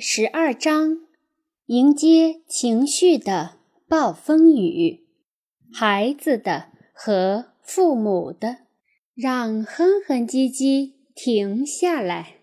[0.00, 0.98] 十二章：
[1.66, 3.56] 迎接情绪的
[3.88, 5.06] 暴风雨，
[5.72, 8.58] 孩子的和父母的，
[9.14, 12.36] 让哼哼唧唧停下来。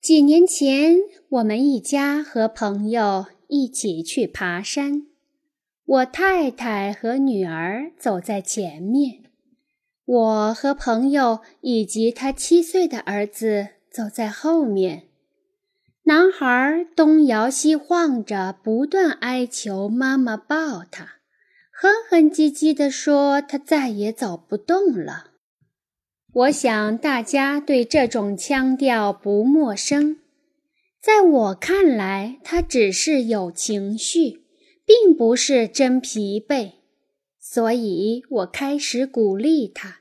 [0.00, 0.98] 几年前，
[1.28, 5.06] 我们一家和朋友一起去爬山，
[5.84, 9.24] 我太太和女儿走在前面，
[10.04, 13.68] 我和朋友以及他七岁的儿子。
[13.90, 15.07] 走在后面，
[16.08, 21.18] 男孩东摇西晃着，不断哀求妈妈抱他，
[21.70, 25.32] 哼哼唧唧地说：“他再也走不动了。”
[26.32, 30.16] 我想大家对这种腔调不陌生。
[31.02, 34.46] 在我看来，他只是有情绪，
[34.86, 36.72] 并不是真疲惫，
[37.38, 39.98] 所以我开始鼓励他。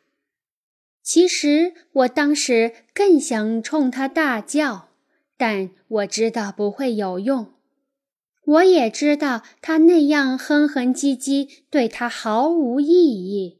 [1.04, 4.87] 其实我当时更想冲他大叫，
[5.38, 7.54] 但我知道不会有用。
[8.46, 13.60] 我也知道他那样哼哼唧唧对他毫无意义，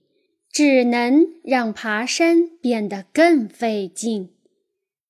[0.50, 4.30] 只能让爬山变得更费劲。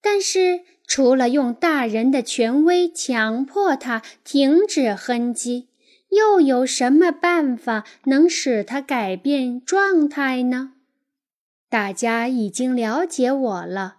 [0.01, 5.67] 但是除了用大人的权威强迫他停止哼唧，
[6.09, 10.73] 又有什么办法能使他改变状态呢？
[11.69, 13.96] 大家已经了解我了。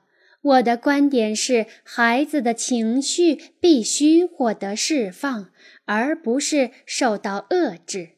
[0.49, 5.51] 我的观点是，孩子的情绪必须获得释放，
[5.85, 8.11] 而不是受到遏制。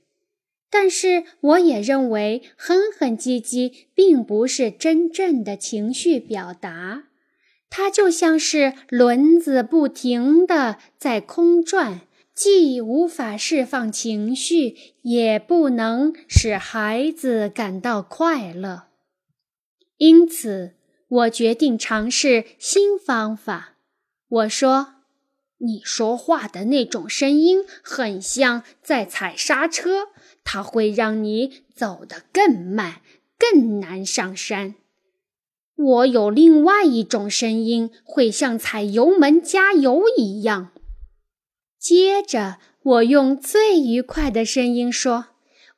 [0.71, 7.05] 但是，我也认为哼哼唧唧并不是真正的情绪表达，
[7.69, 18.85] 它就像是轮子不停地在空转，既无法释放情绪，也不能使孩子感到快乐。
[19.97, 20.75] 因此，
[21.11, 23.75] 我决定尝试新方法。
[24.29, 24.95] 我说
[25.59, 30.09] ：“你说话的那种声音很像在踩刹车，
[30.45, 33.03] 它会让你走得更慢，
[33.37, 34.77] 更难上山。”
[35.77, 40.71] 我有另外一种声音，会像踩油门加油一样。
[41.79, 45.27] 接着，我用最愉快的声音说。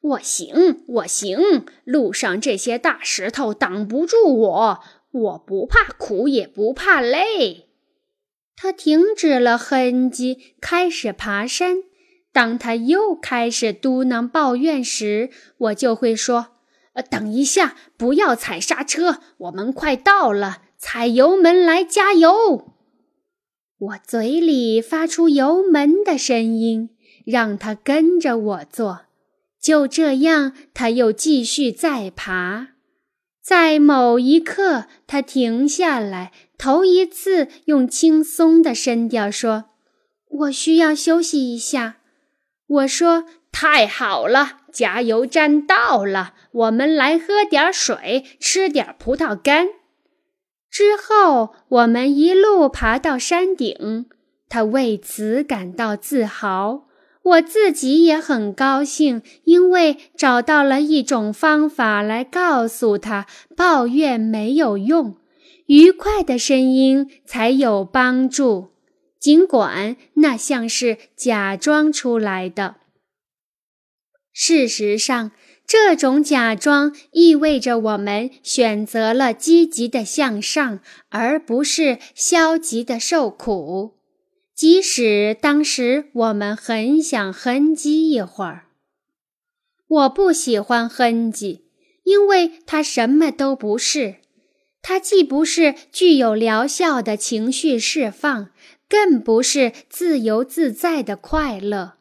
[0.01, 1.65] 我行，我行。
[1.85, 4.81] 路上这些大石头挡不住我，
[5.13, 7.69] 我不怕苦，也不怕累。
[8.57, 11.83] 他停止了哼唧，开始爬山。
[12.33, 16.49] 当他又开始嘟囔抱怨时，我就会说
[16.95, 22.73] ：“呃，等一下，不要踩刹车，我们快到了，踩油门来加油。”
[23.79, 26.91] 我嘴里发出油门的声音，
[27.27, 29.03] 让他跟着我做。
[29.61, 32.69] 就这样，他又继续再爬。
[33.43, 39.65] 在某一刻，他停下来，头一次用轻松的声调说
[40.31, 41.97] ：“我需要休息一下。”
[42.69, 49.67] 我说：“太好了，加油站到了，我们来喝点水，吃点葡萄干。”
[50.71, 54.07] 之后，我们一路爬到山顶，
[54.49, 56.87] 他为此感到自豪。
[57.23, 65.17] 我自己也很高兴，因为找到了一种方法来告诉他抱怨没有用，
[65.67, 68.71] 愉快的声音才有帮助，
[69.21, 72.77] 尽管那像是假装出来的。
[74.33, 75.31] 事实上，
[75.65, 84.02] 这种假装意味着我们选择了积极的向上，而不是消极的受苦。
[84.63, 88.67] 即使当时我们很想哼唧一会儿，
[89.89, 91.63] 我不喜欢哼唧，
[92.05, 94.19] 因为它什么都不是。
[94.81, 98.51] 它既不是具有疗效的情绪释放，
[98.89, 101.95] 更不是自由自在的快乐。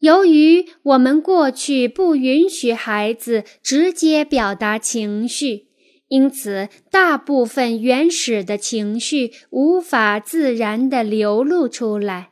[0.00, 5.68] 由于我们过去不允许孩子直接表达情绪。
[6.10, 12.30] 因此，大部分原始的情绪无法自然地流露出来，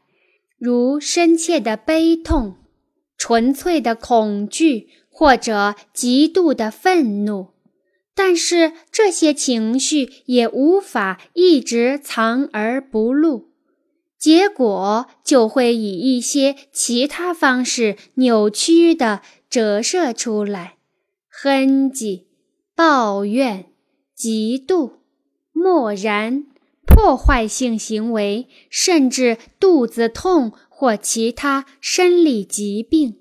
[0.59, 2.57] 如深切的悲痛、
[3.17, 7.51] 纯粹的恐惧或者极度的愤怒。
[8.17, 13.53] 但是，这些情绪也无法一直藏而不露，
[14.19, 20.79] 结果就会以一些其他方式扭曲地折射出来，
[21.31, 22.28] 哼唧。
[22.79, 23.65] 抱怨、
[24.17, 24.93] 嫉妒、
[25.51, 26.47] 漠然、
[26.87, 33.17] 破坏性行为，甚至肚子痛或其他生理疾病，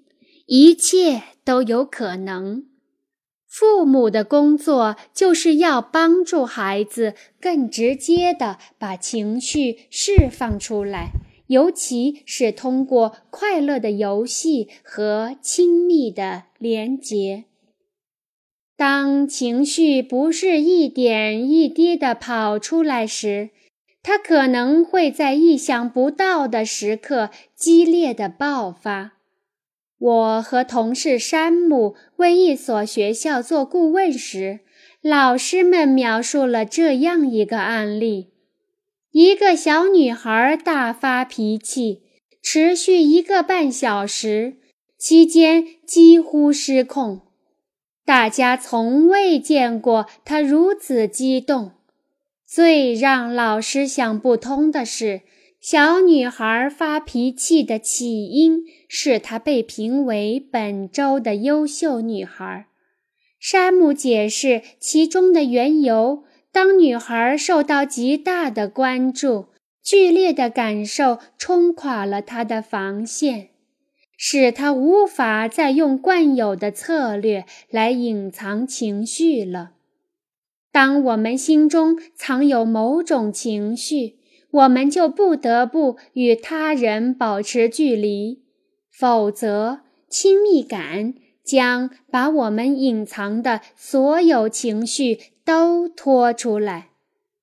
[0.46, 2.66] 一切都有可能。
[3.48, 11.14] 父母的工作就是要帮助孩子更直接地把情绪释放出来，
[11.48, 17.46] 尤其是通过快乐的游戏和亲密的连结。
[18.78, 23.50] 当情绪不是一点一滴地跑出来时，
[24.04, 29.14] 它可能会在意想不到的时刻激烈的爆发。
[29.98, 34.60] 我和同事山姆为一所学校做顾问时，
[35.02, 38.28] 老师们描述了这样一个案例：
[39.12, 42.04] 一个小女孩大发脾气，
[42.44, 44.58] 持续一个半小时，
[45.00, 47.27] 期间几乎失控。
[48.08, 51.74] 大家从未见过她如此激动。
[52.46, 55.24] 最让老师想不通的是，
[55.60, 62.68] 小女孩发脾气的起因是她被评为本周的优秀女孩。
[63.42, 66.24] 山姆解释其中的缘由：
[66.54, 69.48] 当女孩受到极大的关注，
[69.84, 73.50] 剧烈的感受冲垮了她的防线。
[74.18, 79.74] 使他无法再用惯有的策略来隐藏情绪了。
[80.72, 84.18] 当我们心中藏有某种情绪，
[84.52, 88.42] 我们就不得不与他人保持距离，
[88.92, 96.90] 否则亲密感将把我们隐藏的所有情绪都拖出来。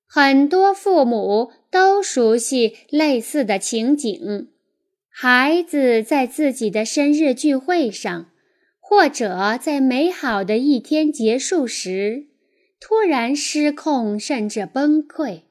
[0.06, 4.48] 很多父母都熟悉类似的情景。
[5.16, 8.32] 孩子在自己的生日聚会上，
[8.80, 12.26] 或者在美好的一天结束时，
[12.80, 15.42] 突然失控甚至崩溃，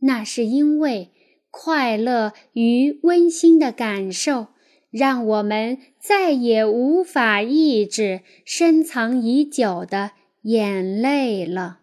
[0.00, 1.10] 那是因为
[1.52, 4.48] 快乐与温馨的感受
[4.90, 10.10] 让我们再也无法抑制深藏已久的
[10.42, 11.79] 眼泪了。